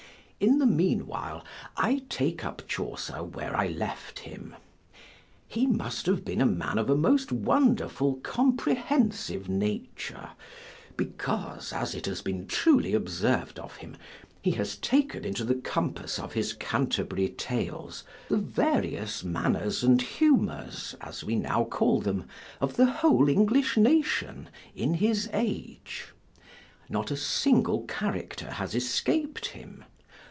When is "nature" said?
9.47-10.31